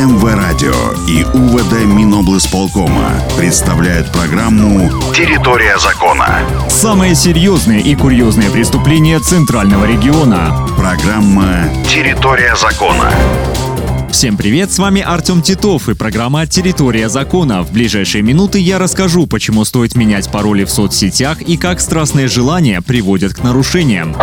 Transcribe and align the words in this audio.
МВ 0.00 0.24
Радио 0.34 0.72
и 1.06 1.24
УВД 1.24 1.84
Миноблсполкома 1.84 3.12
представляют 3.36 4.10
программу 4.10 4.90
«Территория 5.12 5.76
закона». 5.78 6.40
Самые 6.70 7.14
серьезные 7.14 7.82
и 7.82 7.94
курьезные 7.94 8.48
преступления 8.48 9.20
Центрального 9.20 9.84
региона. 9.84 10.66
Программа 10.78 11.68
«Территория 11.86 12.56
закона». 12.56 13.12
Всем 14.10 14.36
привет, 14.36 14.72
с 14.72 14.78
вами 14.78 15.00
Артем 15.00 15.40
Титов 15.40 15.88
и 15.88 15.94
программа 15.94 16.44
«Территория 16.44 17.08
закона». 17.08 17.62
В 17.62 17.72
ближайшие 17.72 18.22
минуты 18.22 18.58
я 18.58 18.80
расскажу, 18.80 19.28
почему 19.28 19.64
стоит 19.64 19.94
менять 19.94 20.28
пароли 20.30 20.64
в 20.64 20.70
соцсетях 20.70 21.40
и 21.42 21.56
как 21.56 21.80
страстные 21.80 22.26
желания 22.26 22.82
приводят 22.82 23.34
к 23.34 23.42
нарушениям. 23.44 24.16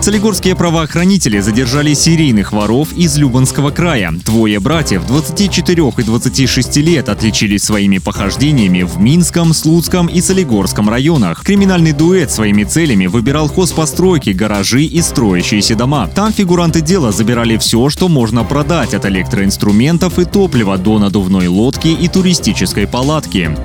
Солигорские 0.00 0.54
правоохранители 0.54 1.40
задержали 1.40 1.92
серийных 1.94 2.52
воров 2.52 2.92
из 2.92 3.16
Любанского 3.18 3.70
края. 3.70 4.12
Двое 4.24 4.60
братьев 4.60 5.04
24 5.06 5.92
и 5.98 6.02
26 6.02 6.76
лет 6.76 7.08
отличились 7.08 7.64
своими 7.64 7.98
похождениями 7.98 8.82
в 8.82 8.98
Минском, 8.98 9.52
Слуцком 9.52 10.06
и 10.06 10.20
Солигорском 10.20 10.88
районах. 10.88 11.42
Криминальный 11.42 11.92
дуэт 11.92 12.30
своими 12.30 12.64
целями 12.64 13.06
выбирал 13.08 13.48
хозпостройки, 13.48 14.30
гаражи 14.30 14.84
и 14.84 15.02
строящиеся 15.02 15.74
дома. 15.74 16.06
Там 16.06 16.32
фигуранты 16.32 16.80
дела 16.80 17.12
забирали 17.12 17.58
все, 17.58 17.90
что 17.90 18.08
можно 18.08 18.44
продать 18.44 18.59
продать 18.60 18.92
от 18.92 19.06
электроинструментов 19.06 20.18
и 20.18 20.26
топлива 20.26 20.76
до 20.76 20.98
надувной 20.98 21.46
лодки 21.46 21.88
и 21.88 22.08
туристической 22.08 22.86
палатки. 22.86 23.56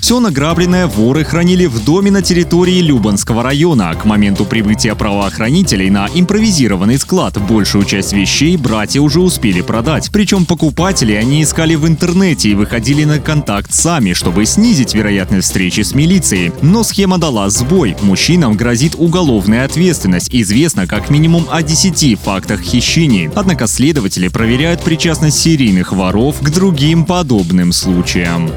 Все 0.00 0.20
награбленное 0.20 0.86
воры 0.86 1.24
хранили 1.24 1.66
в 1.66 1.84
доме 1.84 2.10
на 2.10 2.22
территории 2.22 2.80
Любанского 2.80 3.42
района. 3.42 3.92
К 3.94 4.04
моменту 4.04 4.44
прибытия 4.44 4.94
правоохранителей 4.94 5.90
на 5.90 6.08
импровизированный 6.14 6.98
склад 6.98 7.40
большую 7.42 7.84
часть 7.84 8.12
вещей 8.12 8.56
братья 8.56 9.00
уже 9.00 9.20
успели 9.20 9.62
продать. 9.62 10.10
Причем 10.12 10.44
покупатели 10.46 11.12
они 11.14 11.42
искали 11.42 11.74
в 11.74 11.88
интернете 11.88 12.50
и 12.50 12.54
выходили 12.54 13.04
на 13.04 13.18
контакт 13.18 13.72
сами, 13.72 14.12
чтобы 14.12 14.46
снизить 14.46 14.94
вероятность 14.94 15.48
встречи 15.48 15.80
с 15.80 15.94
милицией. 15.94 16.52
Но 16.62 16.84
схема 16.84 17.18
дала 17.18 17.50
сбой. 17.50 17.96
Мужчинам 18.02 18.54
грозит 18.54 18.94
уголовная 18.96 19.64
ответственность. 19.64 20.28
Известно 20.30 20.86
как 20.86 21.10
минимум 21.10 21.46
о 21.50 21.62
10 21.62 22.20
фактах 22.20 22.60
хищений. 22.60 23.28
Однако 23.34 23.66
следователи 23.66 24.28
проверяют 24.28 24.82
причастность 24.82 25.38
серийных 25.38 25.92
воров 25.92 26.36
к 26.40 26.50
другим 26.50 27.04
подобным 27.04 27.72
случаям. 27.72 28.50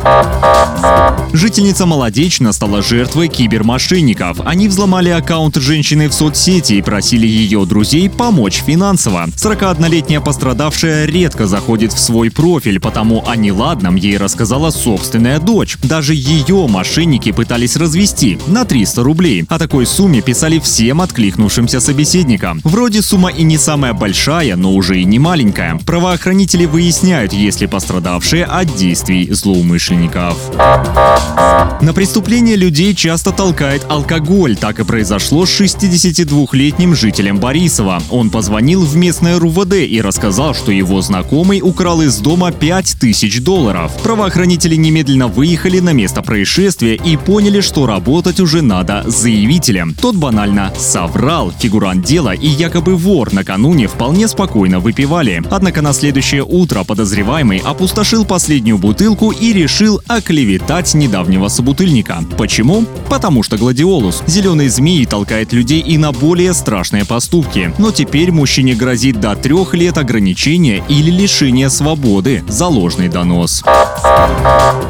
Жительница 1.31 1.85
Молодечна 1.85 2.51
стала 2.53 2.81
жертвой 2.81 3.27
кибермошенников. 3.27 4.39
Они 4.45 4.67
взломали 4.67 5.09
аккаунт 5.09 5.57
женщины 5.57 6.09
в 6.09 6.13
соцсети 6.13 6.73
и 6.73 6.81
просили 6.81 7.27
ее 7.27 7.65
друзей 7.65 8.09
помочь 8.09 8.63
финансово. 8.65 9.27
41-летняя 9.35 10.21
пострадавшая 10.21 11.05
редко 11.05 11.45
заходит 11.45 11.93
в 11.93 11.99
свой 11.99 12.31
профиль, 12.31 12.79
потому 12.79 13.23
о 13.27 13.35
неладном 13.35 13.95
ей 13.95 14.17
рассказала 14.17 14.71
собственная 14.71 15.39
дочь. 15.39 15.77
Даже 15.83 16.15
ее 16.15 16.67
мошенники 16.67 17.31
пытались 17.31 17.77
развести 17.77 18.39
на 18.47 18.65
300 18.65 19.03
рублей. 19.03 19.45
О 19.49 19.59
такой 19.59 19.85
сумме 19.85 20.21
писали 20.21 20.57
всем 20.57 20.99
откликнувшимся 20.99 21.79
собеседникам. 21.79 22.59
Вроде 22.63 23.03
сумма 23.03 23.29
и 23.29 23.43
не 23.43 23.59
самая 23.59 23.93
большая, 23.93 24.55
но 24.55 24.73
уже 24.73 24.99
и 24.99 25.05
не 25.05 25.19
маленькая. 25.19 25.79
Правоохранители 25.85 26.65
выясняют, 26.65 27.33
есть 27.33 27.61
ли 27.61 27.67
пострадавшие 27.67 28.45
от 28.45 28.75
действий 28.75 29.31
злоумышленников. 29.31 30.37
На 31.81 31.93
преступление 31.93 32.57
людей 32.57 32.93
часто 32.93 33.31
толкает 33.31 33.85
алкоголь. 33.89 34.57
Так 34.57 34.79
и 34.79 34.83
произошло 34.83 35.45
с 35.45 35.61
62-летним 35.61 36.93
жителем 36.93 37.39
Борисова. 37.39 38.01
Он 38.09 38.29
позвонил 38.29 38.83
в 38.85 38.95
местное 38.97 39.39
РУВД 39.39 39.75
и 39.75 40.01
рассказал, 40.01 40.53
что 40.53 40.71
его 40.71 41.01
знакомый 41.01 41.61
украл 41.61 42.01
из 42.01 42.17
дома 42.17 42.51
5000 42.51 43.41
долларов. 43.41 43.93
Правоохранители 44.03 44.75
немедленно 44.75 45.27
выехали 45.27 45.79
на 45.79 45.93
место 45.93 46.21
происшествия 46.21 46.95
и 46.95 47.15
поняли, 47.15 47.61
что 47.61 47.85
работать 47.85 48.39
уже 48.39 48.61
надо 48.61 49.05
с 49.07 49.21
заявителем. 49.21 49.95
Тот 49.95 50.15
банально 50.15 50.73
соврал. 50.77 51.53
Фигурант 51.59 52.05
дела 52.05 52.33
и 52.33 52.47
якобы 52.47 52.95
вор 52.95 53.33
накануне 53.33 53.87
вполне 53.87 54.27
спокойно 54.27 54.79
выпивали. 54.79 55.41
Однако 55.49 55.81
на 55.81 55.93
следующее 55.93 56.43
утро 56.43 56.83
подозреваемый 56.83 57.59
опустошил 57.59 58.25
последнюю 58.25 58.77
бутылку 58.77 59.31
и 59.31 59.53
решил 59.53 60.01
оклеветать 60.07 60.93
недавнего 61.09 61.47
собутыльника. 61.47 62.23
Почему? 62.37 62.85
Потому 63.09 63.41
что 63.41 63.57
гладиолус, 63.57 64.23
зеленый 64.27 64.67
змеи, 64.67 65.05
толкает 65.05 65.51
людей 65.53 65.81
и 65.81 65.97
на 65.97 66.11
более 66.11 66.53
страшные 66.53 67.03
поступки. 67.03 67.73
Но 67.79 67.91
теперь 67.91 68.31
мужчине 68.31 68.75
грозит 68.75 69.19
до 69.19 69.35
трех 69.35 69.73
лет 69.73 69.97
ограничения 69.97 70.83
или 70.87 71.09
лишения 71.09 71.69
свободы 71.69 72.43
за 72.47 72.67
ложный 72.67 73.09
донос. 73.09 73.63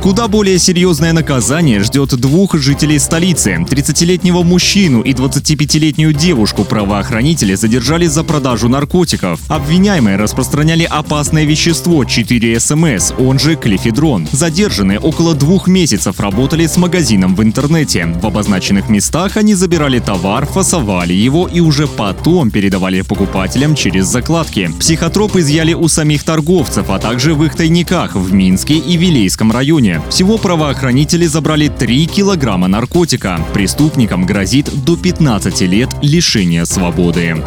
Куда 0.01 0.27
более 0.27 0.57
серьезное 0.59 1.11
наказание 1.11 1.81
ждет 1.83 2.09
двух 2.11 2.55
жителей 2.55 2.99
столицы. 2.99 3.57
30-летнего 3.69 4.43
мужчину 4.43 5.01
и 5.01 5.13
25-летнюю 5.13 6.13
девушку 6.13 6.63
правоохранители 6.63 7.55
задержали 7.55 8.05
за 8.07 8.23
продажу 8.23 8.69
наркотиков. 8.69 9.39
Обвиняемые 9.49 10.15
распространяли 10.15 10.83
опасное 10.89 11.43
вещество 11.43 12.03
4СМС, 12.03 13.21
он 13.23 13.39
же 13.39 13.55
клифедрон. 13.55 14.27
Задержанные 14.31 14.99
около 14.99 15.35
двух 15.35 15.67
месяцев 15.67 16.19
работали 16.19 16.65
с 16.65 16.77
магазином 16.77 17.35
в 17.35 17.43
интернете. 17.43 18.05
В 18.05 18.25
обозначенных 18.25 18.89
местах 18.89 19.35
они 19.37 19.53
забирали 19.53 19.99
товар, 19.99 20.45
фасовали 20.45 21.13
его 21.13 21.47
и 21.47 21.59
уже 21.59 21.87
потом 21.87 22.51
передавали 22.51 23.01
покупателям 23.01 23.75
через 23.75 24.05
закладки. 24.05 24.71
Психотроп 24.79 25.35
изъяли 25.35 25.73
у 25.73 25.87
самих 25.87 26.23
торговцев, 26.23 26.89
а 26.89 26.99
также 26.99 27.33
в 27.33 27.43
их 27.43 27.55
тайниках 27.55 28.15
в 28.15 28.31
Минске 28.33 28.75
и 28.75 28.98
Вилейском 28.99 29.51
районе. 29.53 30.01
Всего 30.09 30.37
правоохранители 30.37 31.25
забрали 31.25 31.69
3 31.69 32.05
килограмма 32.07 32.67
наркотика. 32.67 33.39
Преступникам 33.53 34.25
грозит 34.25 34.69
до 34.83 34.97
15 34.97 35.61
лет 35.61 35.89
лишения 36.01 36.65
свободы. 36.65 37.37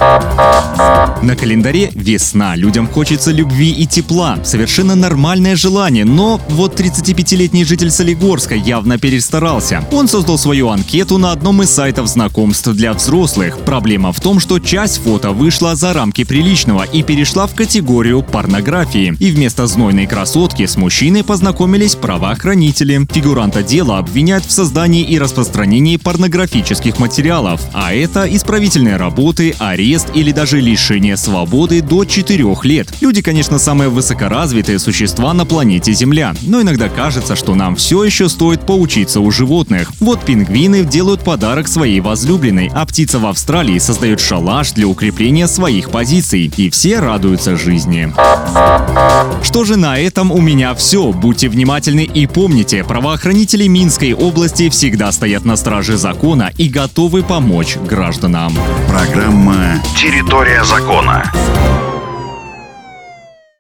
На 1.22 1.36
календаре 1.36 1.90
весна. 1.94 2.56
Людям 2.56 2.88
хочется 2.88 3.30
любви 3.30 3.70
и 3.70 3.86
тепла. 3.86 4.38
Совершенно 4.42 4.94
нормальное 4.94 5.54
желание, 5.54 6.06
но 6.06 6.40
вот 6.48 6.80
35-летний 6.80 7.66
житель 7.66 7.90
Солигорска 7.90 8.54
явно 8.54 8.98
перестарался. 8.98 9.84
Он 9.92 10.08
создал 10.08 10.38
свою 10.38 10.70
анкету 10.70 11.18
на 11.18 11.32
одном 11.32 11.62
из 11.62 11.70
сайтов 11.70 12.08
знакомств 12.08 12.68
для 12.68 12.94
взрослых. 12.94 13.58
Проблема 13.58 14.12
в 14.12 14.20
том, 14.20 14.40
что 14.40 14.58
часть 14.58 15.02
фото 15.02 15.32
вышла 15.32 15.76
за 15.76 15.92
рамки 15.92 16.24
приличного 16.24 16.84
и 16.84 17.02
перешла 17.02 17.46
в 17.46 17.54
категорию 17.54 18.22
порнографии. 18.22 19.14
И 19.20 19.30
вместо 19.30 19.66
знойной 19.66 20.06
красотки 20.06 20.64
с 20.64 20.76
мужчиной 20.76 21.22
познакомились 21.22 21.41
правоохранители. 22.00 23.06
Фигуранта 23.12 23.62
дела 23.62 23.98
обвиняют 23.98 24.44
в 24.44 24.52
создании 24.52 25.02
и 25.02 25.18
распространении 25.18 25.96
порнографических 25.96 26.98
материалов, 26.98 27.60
а 27.72 27.92
это 27.92 28.24
исправительные 28.24 28.96
работы, 28.96 29.54
арест 29.58 30.08
или 30.14 30.32
даже 30.32 30.60
лишение 30.60 31.16
свободы 31.16 31.82
до 31.82 32.04
4 32.04 32.44
лет. 32.62 32.88
Люди, 33.00 33.22
конечно, 33.22 33.58
самые 33.58 33.90
высокоразвитые 33.90 34.78
существа 34.78 35.34
на 35.34 35.44
планете 35.44 35.92
Земля, 35.92 36.34
но 36.42 36.62
иногда 36.62 36.88
кажется, 36.88 37.36
что 37.36 37.54
нам 37.54 37.76
все 37.76 38.04
еще 38.04 38.28
стоит 38.28 38.66
поучиться 38.66 39.20
у 39.20 39.30
животных. 39.30 39.92
Вот 40.00 40.24
пингвины 40.24 40.84
делают 40.84 41.22
подарок 41.22 41.68
своей 41.68 42.00
возлюбленной, 42.00 42.70
а 42.74 42.86
птица 42.86 43.18
в 43.18 43.26
Австралии 43.26 43.78
создает 43.78 44.20
шалаш 44.20 44.72
для 44.72 44.86
укрепления 44.86 45.48
своих 45.48 45.90
позиций. 45.90 46.52
И 46.56 46.70
все 46.70 47.00
радуются 47.00 47.56
жизни. 47.56 48.12
Что 49.42 49.64
же 49.64 49.76
на 49.76 49.98
этом 49.98 50.30
у 50.30 50.40
меня 50.40 50.74
все. 50.74 51.12
Будьте 51.32 51.48
внимательны 51.48 52.04
и 52.04 52.26
помните, 52.26 52.84
правоохранители 52.84 53.66
Минской 53.66 54.12
области 54.12 54.68
всегда 54.68 55.10
стоят 55.12 55.46
на 55.46 55.56
страже 55.56 55.96
закона 55.96 56.52
и 56.58 56.68
готовы 56.68 57.22
помочь 57.22 57.78
гражданам. 57.78 58.52
Программа 58.86 59.82
«Территория 59.96 60.62
закона». 60.62 61.32